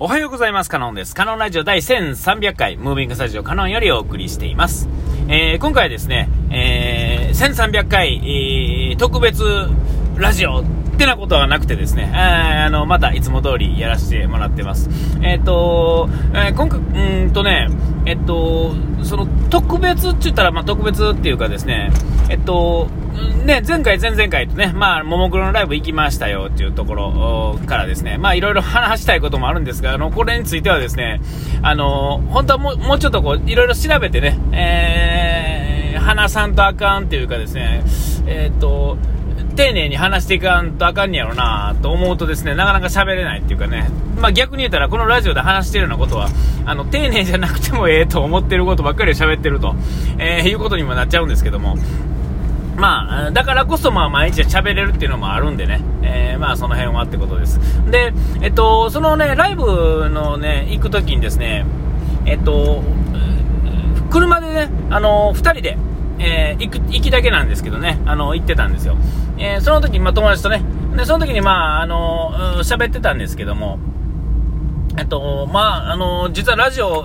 [0.00, 0.70] おはようございます。
[0.70, 1.12] カノンです。
[1.12, 4.88] カノンラジオ第1300回、ムービングスタジオカノンよりお送りしています。
[5.26, 9.42] えー、今回はですね、えー、1300回、えー、特別
[10.18, 10.64] ラジオっ
[10.98, 14.90] てなことはなくてですね、あの、またいつも通りやらせてもらってます。
[15.22, 17.68] えっ、ー、と、えー、今回、うんとね、
[18.04, 18.74] えっ、と、
[19.04, 21.92] その特別って言ったら、まあ、特別っていうかですね、
[22.28, 22.88] えっと、
[23.44, 31.20] ね、前回、前々回とね、まあ、ももクロのライブ行きましたよっていうところからですね、まあ、いろいろ 話したいこともあるんですが、あの、これについてはですね、
[31.62, 37.82] あの、本当はもう、もうちょっとこう、いろいろ調べてね、えー、話さんとあかんっていうかですね、
[38.26, 38.98] え、っと、
[39.58, 46.28] 丁寧に話していかんとあかんねやろなと思うとですね、なかなか喋れないっていうかね、まあ、逆に言ったらこのラジオで話してるようなことは、
[46.64, 49.74] あの、丁寧じゃなくてもええと思ってることばっかり喋ってると、
[50.16, 51.76] えー、いうことにもなっちゃうんですけども、
[52.76, 57.58] まあ、だからこそ、まあ、毎日喋れるっていうのもあるんでね、えー、まあ、その辺はってことです。
[57.90, 61.66] で、えっと、そのね、ライブのね、行くときにですね、
[62.26, 62.84] えっと、
[64.08, 65.76] 車でね、あの、2人で、
[66.18, 68.96] えー、行く、行きだけなんですけどね、あの、行ってたんですよ。
[69.38, 70.62] えー、その時、まあ、友達とね、
[70.96, 73.78] で、その時に、まあ、あの、喋ってたんですけども、
[74.98, 77.04] えっと、まあ、あの、実はラジオ、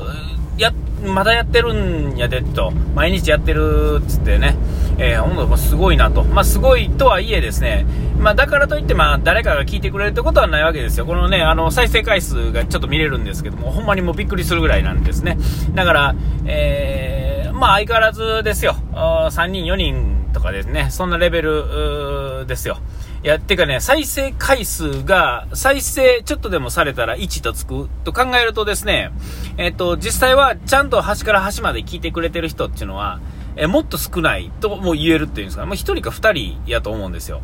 [0.58, 0.74] や、
[1.06, 4.56] まだやってるんやで、と、毎日やってるっつってね、
[4.98, 6.24] えー、本当すごいなと。
[6.24, 7.86] まあ、すごいとはいえですね、
[8.20, 11.06] まあ、だからといって、まあ、誰かが聞いてくれるってことはないわけですよ。
[11.06, 15.38] このね、あの、再生回数がちょっと見れるんですけども、ほんまにもうびっくりするぐらいなんですね。
[15.74, 17.23] だから、えー、
[17.54, 18.76] まあ、相変わらずですよ。
[18.94, 22.80] 3人、4人とかですね、そんなレベルですよ。
[23.24, 29.12] いや、てかね、再生回数が、再生ちょっとでもされたら1とつくと考えるとですね、
[29.58, 33.22] えっ、と、実際はちゃんと端から端まで聞いてくれてる人っていうのは、
[33.56, 37.42] えもっと少ないとも言えるっていうんですか、まあ、1人か2人やと思うんですよ。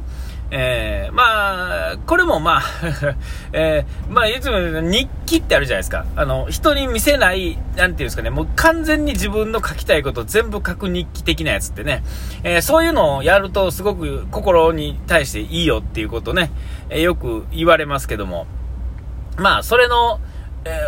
[0.52, 2.64] えー、まあ、これもまあ
[3.53, 6.06] えー、まあ、いつも日記ってあるじゃないですか。
[6.16, 12.03] あの、人に見せない、なんていうんですかね、もう完全に自分の書きたいことを全部書く日記的なやつってね、
[12.44, 16.52] えー、そういうのをやるとすごく心に対していいよっていうことね、
[16.90, 18.47] えよく言われますけども、
[19.38, 20.19] まあ、それの、
[20.66, 20.79] え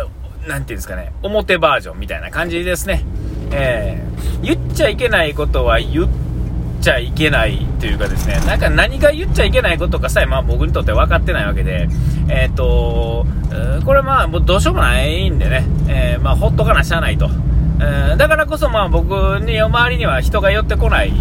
[0.48, 3.04] なんていうんですかね、表バージョンみたいな感じですね。
[3.52, 6.21] えー、言っちゃいけないことは言って
[6.82, 11.88] ちゃいけないというかですね、なんか何が言っちゃいけないことかさえ、まあ僕にとって分かってないわけで、
[12.28, 13.24] えっ、ー、と、
[13.84, 17.30] これまあもうどうしようもないんでね、えー、まあほっとかなしゃあないと。
[18.16, 19.10] だからこそまあ僕
[19.40, 21.12] に周りには人が寄ってこない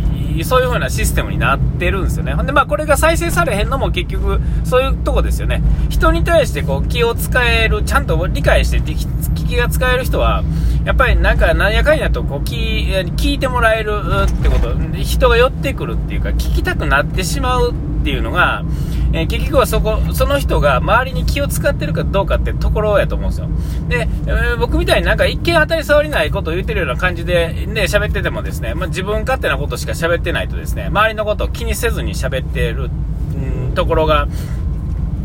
[0.44, 2.34] そういう風なシステムになってるんですよね。
[2.34, 5.62] ほんで、まあ、これが再生されへんのも結局、そういうとこですよね。
[5.90, 10.44] 人に対してこう、気を使える、ちゃんと理解して、聞きが使える人は、
[10.86, 13.92] やっぱりなんか、なんやかんやと、こう、聞、聞いてもらえる
[14.26, 18.64] ってこと、人が寄ってくるっていうか、聞きたくなってしまうっていうのが、
[19.14, 23.48] えー、結局はそこ、その人が周りに気を使ってるかどうかってところやと思うんですよ。
[23.90, 34.28] で、えー、僕みたいになんか一見当たり障りないことを言ってるような感じで、ね、喋っててもですね、まあ、自分勝手なことしか喋ってないとですね、周りのことを気にせずに喋ってる、ん、ところが、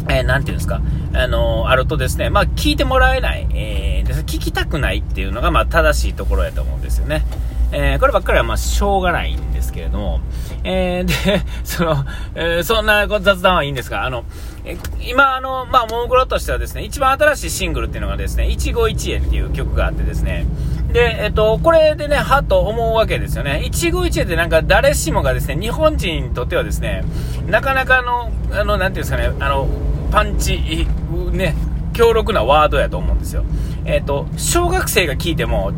[0.09, 0.81] えー、ていうんですか、
[1.15, 7.25] あのー、あるとですね、まあ、聞いてもらえない、えー、聞きたくないっていうのが、まあ、正しいところやと思うんですよね。
[7.73, 10.21] えー、こればっかりは、まあ、しょうがないんでけれども、
[10.65, 12.05] えー、で、 その、
[12.35, 14.25] えー、そんな雑談はいいんですが、あの、
[14.65, 20.47] え今、あの、まあ、ももクロとしてはですね、一番新しいシングルっていうのがですね、一期一会っていう曲があってですね、
[20.93, 23.63] で、えっと、これでね、はと思うわけですよね。
[23.65, 27.05] 一期一会ってなんか誰しもがですね、日本人にとってはですね、
[27.47, 29.69] なかなかの、あの、なんていうんですかね、あの、
[30.11, 30.87] パンチ、
[31.33, 31.55] ね、
[31.93, 33.45] 強力なワードやと思うんですよ。
[33.85, 35.73] えっと、小学生が聞いても、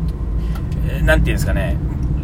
[1.03, 1.77] なんていうんですかね、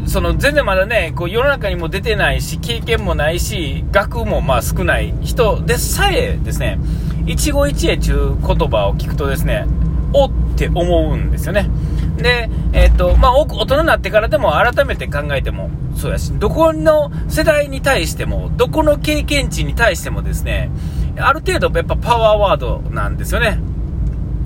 [0.05, 6.79] その全然まだね、こう世の中にも出てないし、経験もないし、学もまあ少ない人でさえですね、
[7.25, 9.65] 一期一会という言葉を聞くとですね、
[10.13, 11.69] おって思うんですよね。
[12.17, 20.69] で、えっ、ー、と、まあ、大人になってからでも改めて考えてもそうやし、どこの世代に対しても、どこの経験値に対してもですね、
[21.17, 23.59] ある程度やっぱパワーワードなんですよね。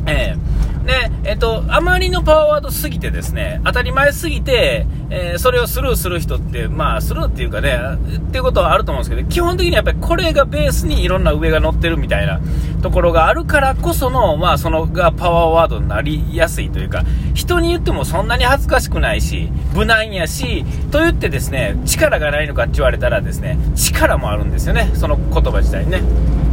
[0.08, 0.59] えー
[0.90, 7.78] で、えっと、あまりのパワーワードすぎてですね、当たり前すぎて、えー、それをスルーする人って、まあ、スルーっていうかね、
[8.18, 12.42] っていうことはあると思うんですけど、基本的にやっぱりこれがベースにいろんな上が乗ってるみたいな
[12.82, 17.04] ところがあるからこその、まあ、そのがパワーワードになりやすいというか、
[17.36, 26.02] 人に言ってもそんなに恥ずかしくないし、無難やし、と言ってですね、力がないのかって言われたらですね、力もあるんですよね、その言葉自体ね。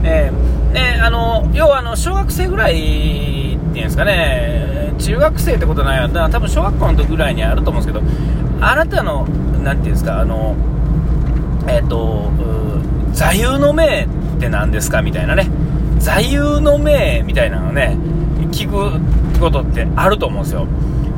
[0.04, 3.45] えー、ね、あの、要はあの、小学生ぐらい
[3.78, 9.26] いうんですかね、中学生ってことないやな、多分小学校の時ぐらいにあると思うんですけど、あなたの、
[9.62, 10.55] なんていうんですか、あの、
[11.69, 12.31] えっ、ー、と、
[13.12, 15.49] 座右の銘って何ですかみたいなね、
[15.99, 17.96] 座右の銘みたいなのね、
[18.52, 19.00] 聞く
[19.40, 20.67] ことってあると思うんですよ。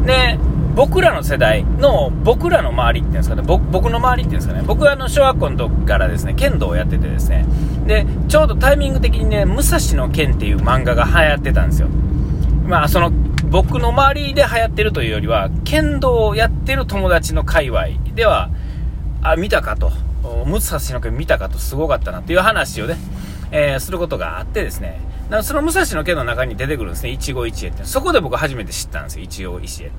[0.06, 0.38] で、
[0.74, 7.44] 僕らの世代の、僕らの周りっていうんですかね、僕の周りっていうんですかね、僕はあの小学校の時からですね、剣道をやっててですね、
[7.86, 11.88] で、ちょうどタイミング的にね、武蔵の剣っていう漫画が流行ってたんですよ。
[12.68, 13.10] まあ、その、
[13.46, 18.50] 僕の周りで流行ってるというよりは、剣道をやってる友達の界隈では、
[19.22, 19.90] あ、見たかと、
[20.44, 22.98] 武蔵の剣見たかとすごかったなっていう話をね、
[23.52, 25.00] えー、することがあってですね、
[25.42, 27.84] その武蔵の剣の中に出てくるんですね、一期一会って。
[27.84, 29.90] そこで僕初めて知ったんですよ、一期一会。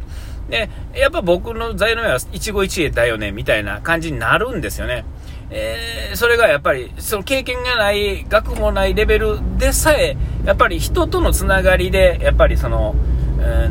[0.51, 5.05] で、やっぱ僕の材料は一期一会だよね、みたいな感じになるんですよね。
[5.49, 10.15] えー、それがやっぱり、その経験がない、学もないレベルでさえ、
[10.45, 12.95] やっぱり人とのつながりで、やっぱりその、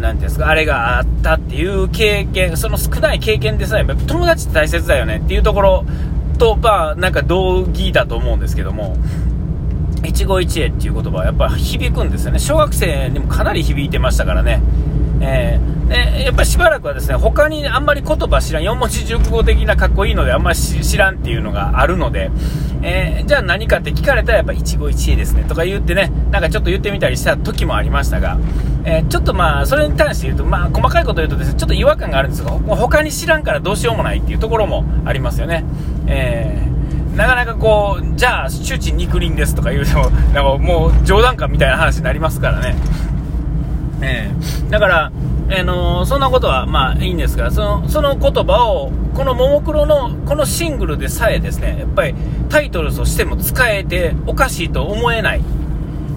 [0.00, 5.84] 何、ですか、あれがあったっていう経験、その少ない経験でさえ、友達って大切だよねっていうところ
[6.38, 8.96] と、まあ、なんか同義だと思うんですけども、
[10.04, 12.38] 一期一会っていう言葉はやっぱ響くんですよね。
[12.38, 14.60] 小学生にもかなり響いてましたからね。
[15.20, 22.30] えー、でやっぱりしばらくはですね他にあんまり言葉知らん、4文字熟語的なかっこいいのであんまり知らんっていうのがあるので、
[22.82, 28.38] えー、じゃあ何かって聞かれたらやっぱ一期一会ですねとか言ってね、なんかちょっと言ってみたりした時もありましたが、
[28.84, 35.64] えー、ちょっとまあそれに対して言うと、まあ細かいこと言うとですね、ちょっと違和感があるんですが、他に知らんからどうしようもないっていうところもありますよね。
[36.06, 36.68] えー
[37.18, 42.76] なかなかこう、じゃあ、周知肉林ですとか言うても、なんかもう冗談かみたいな話になりますからね。
[44.00, 45.12] えー、だから、
[45.50, 52.14] あのー、そんなことはまあいいんですが、そのその言葉を、このももクロのこのシングルでさえですね、やっぱり
[52.48, 55.42] タイトルとしても使えておかしいと思えない。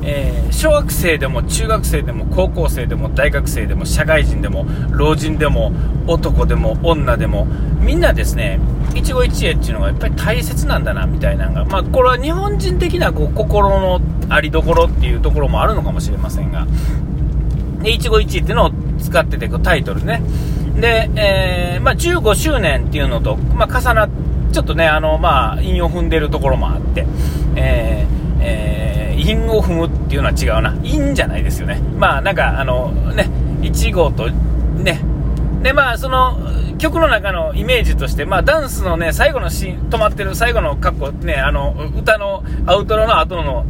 [0.04, 5.72] えー、小学生でも中学生でも高校生でも大学生でも社会人でも老人でも
[6.08, 7.46] 男でも女でも
[7.80, 8.60] みんなですね
[8.96, 16.66] 一期一会っていうのがやっぱり大切なんだなみたいなのが、まあ、これは日本人的なこう心のありどころっていうところもあるのかもしれませんが、
[17.86, 20.22] 一期一会っていうのを使ってて、タイトルね。
[20.80, 24.10] で、えー、まあ、15周年っていうのと、まあ、重なっ、
[24.52, 27.06] ちょっとね、あの、まあ、韻を踏んでるところもあって、
[27.56, 30.78] えー、えー、韻を踏むっていうのは違うな。
[30.84, 31.80] 韻じゃないですよね。
[31.98, 33.30] まあ、なんか、あの、ね、
[33.62, 35.02] 1号と、ね、
[35.62, 36.38] で、まあ、その、
[36.80, 43.66] 曲の中のイメージとして、まあ、ダンスのね、最後のシーン、止まってる最後の格好、ね、あの、歌のアウトロの後の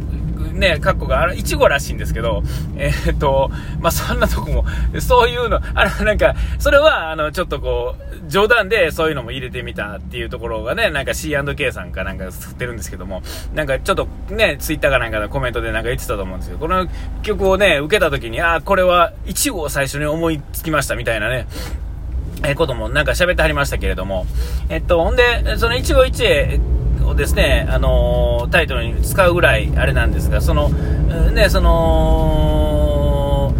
[0.52, 2.42] ね、カッコが、あの、いちごらしいんですけど、
[2.76, 3.50] えー、っと、
[3.80, 4.64] まあ、そんなとこも、
[5.00, 13.22] そういうの、あの、なんか、それは、あの、ちょっとこう、冗談でそういうのも入れてみたっていうところがね、なんか C&K さんかなんか作ってるんですけども、
[13.54, 16.86] なんかちょっとね、ツイッターかなんかのコメントでなんか言ってたと思うんですけど、この
[17.22, 21.46] 曲をね、受けた時に、ああ、これは、いちごを最初に思いつきましたみたいなね、
[22.44, 24.26] えこともなんか喋ってはりましたけれども、
[24.68, 26.60] えっと、ほんで、その一期一会
[27.06, 33.54] をですね、あのタイトルに使うぐらいあれなんですが、その、ね、その、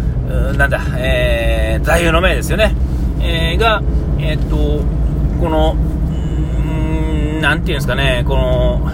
[0.57, 2.75] なんだ、えー、座右の銘ですよね、
[3.21, 3.81] えー、が、
[4.19, 4.55] えー、っと、
[5.39, 8.91] この、んなんていうんですかね、この、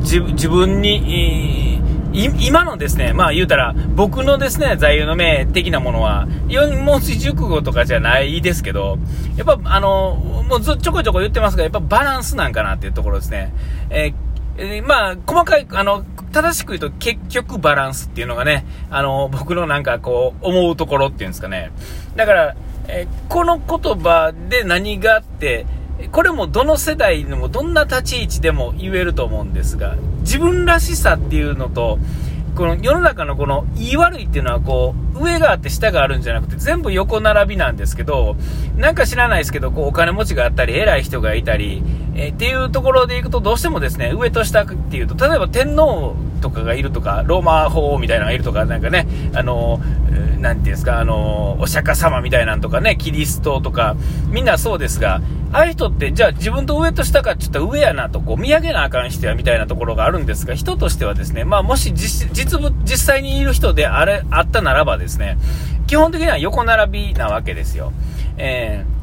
[0.00, 1.80] 自自分に、
[2.12, 8.98] 今のですね、まあ言うたら、僕のですね、座右の銘的なものは、4文字熟語とかじゃないですけど、
[9.36, 10.16] やっぱあの、
[10.48, 13.52] もうちょこちょこ言ってますが、やっぱバランスなんかなっていうところですね。
[13.90, 21.70] えー、まあ、細かい、あの、正しく言うと結局バランスっていうのがね、あの、僕のなんかこう、思うところっていうんですかね。
[22.16, 22.56] だから、
[22.88, 25.66] えー、この言葉で何があって、
[26.08, 31.98] これもどの世代でもどんな立ち位置でも言えると思うんですが、自分らしさっていうのと、
[32.56, 38.36] この世の中のこの言い悪いっていうのはこう上があって下があるんじゃなくて全部横並びなんですけど
[38.76, 41.82] なんか知らないですけどこうお金持ちがあったり偉い人がいたり、
[42.14, 49.80] えー、っていうところでいくとどうしてもですね上と下っていうと例えば天皇とかがいるとかローマ法王みたいなのがいるとかなんかねあの
[50.38, 53.96] なんていうんですかあのお釈迦様みたいなんとかねキリストとか
[54.28, 55.20] みんなそうですが
[55.52, 65.38] ああいう人って、じゃあ自分と上と下かって言ったら上やなと、こう見上げなあかん人やみたいなところがあるんですが、人としてはですね、まあもし実実実際にいる人であれ、あったならばですね、
[65.88, 67.92] 基本的には横並びなわけですよ。
[68.36, 68.99] えー、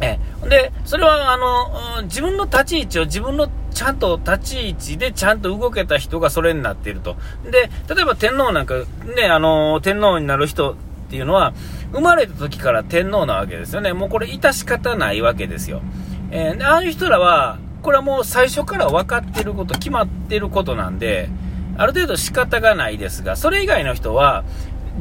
[0.00, 7.16] えー、で、それは、あの、自分の立ち位置を自分のちゃんと立ち位置でちゃんと動けた人がそれになっていると。
[7.44, 8.74] で、例えば天皇なんか、
[9.16, 10.76] ね、あの、天皇になる人っ
[11.10, 11.52] ていうのは、
[11.92, 13.92] 生まれた時から天皇なわけですよね。
[13.92, 15.82] もうこれ致し方ないわけですよ。
[16.30, 21.28] えー、ああいう人らは、これはもう最初から分かってること、決まってることなんで、
[21.76, 24.44] ある程度仕方がないですが、それ以外の人は、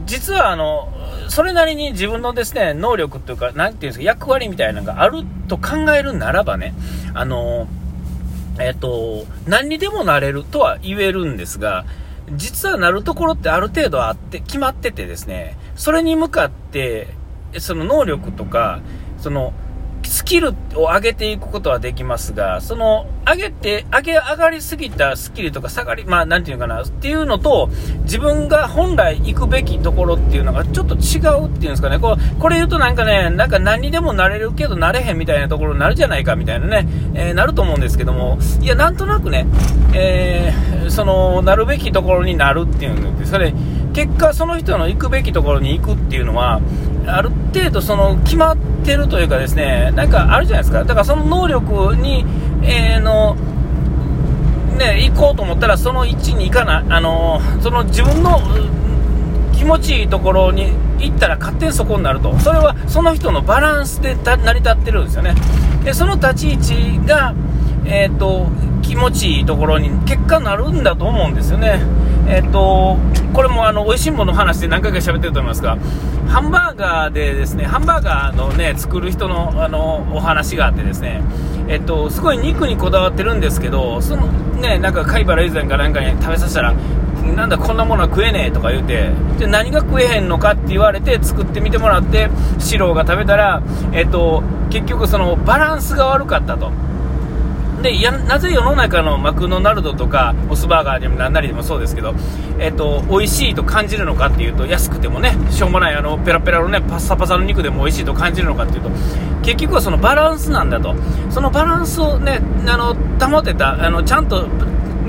[0.06, 0.90] 実はあの、
[1.30, 6.74] それなりに自分のですね、能力というか、なんていうんですか、役割みたいなのがあると考えるならばね、
[7.14, 7.68] あの、
[8.60, 11.86] えっ、と、何にでもなれるとは言えるんですが、
[12.36, 17.08] 実はなるところってある程度あって、決まっててですね、それに向かって、
[17.58, 18.82] その能力とか、
[19.18, 19.54] その、
[20.30, 27.72] キルを上げていくことはできますが、その、上げて、上げ、上がりすぎたスキルとか下がり、まあ、なんていうかな、っていうのと、
[28.04, 39.48] 自分が本来行くべきところっていうのがちょっと違うっていうんですかね、こう、これ言うとなんかね、なんか何にでもなれるけどなれへんみたいなところになるじゃないかみたいなね、えー、なると思うんですけども、いや、なんとなくね、
[39.96, 43.52] えー、その、なるべきところになるっていうのって、それ、
[43.94, 46.62] 結果その人の行くべきところに行くっていうのは、
[47.10, 50.84] ある程度その決まってるというかですね、なんかあるじゃないですか。
[50.84, 52.26] だからその能力に、
[52.64, 53.36] えー、の、
[54.78, 58.40] ね、行こうと思ったらその位置に行かない、あのその自分の
[59.54, 62.38] 気持ちいいところに行ったら勝手にそこになると。
[62.40, 65.36] それはその人のバランスで成り立ってるんですよね。
[65.84, 67.34] で、その立ち位置が、
[67.86, 68.48] えっ、ー、と、
[68.82, 71.82] 気持ちいいところに結果なるんだと思うんですよね。
[72.30, 72.98] えっ、と、
[73.34, 75.78] これもあの、美味しいものの話で何回か喋ってると思いますが、
[76.28, 81.24] ハンバーガーでですね、ハンバーガーのね、作る人のあの、お話があってですね、
[81.68, 86.74] えっと、すごい肉にこだわってるんですけど、そのね、なんか貝原以前かなんかに食べさせたら、
[87.36, 89.10] なんだこんなものは食えねえとか言うて、
[89.40, 96.72] で、何が食えへんのかって言われて作ってみてもらって、四郎が食べたら、えっと、結局そのバランスが悪かったと。
[97.82, 102.14] でやなぜ世の中のマクドナルドとかモスバーガーでも何なりでもそうですけど、
[102.60, 108.90] えっと、美味しいと感じるのかっていうと安くてもねしょうもないあのペラペラのねパッサパサの肉でも美味しいと感じるのかっていうと
[109.44, 110.96] 結局はそのバランスなんだと。
[111.30, 114.48] そのバランスをねあの保てたあのちゃんと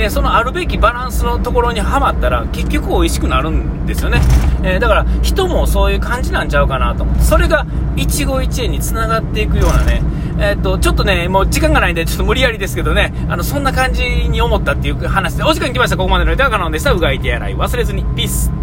[0.00, 4.22] ね、そのあるべきバランスのところにはまったら結局美味しくなるんですよね、
[4.62, 7.04] えー、だから人もそういう感じなんちゃうかなと。
[7.20, 10.02] それが一期一会につながっていくようなね
[10.40, 15.96] えー、と、ちょっとね、もう時間がないんで、ちょっと無理やりですけどね、あの、そんな感じに思ったっていう話で、お時間来ました。
[15.98, 16.92] ここまでの歌が可能でした。
[16.92, 18.04] うがいてやらい忘れずに。
[18.16, 18.59] ピース。